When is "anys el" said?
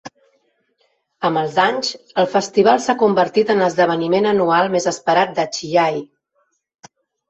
1.65-2.29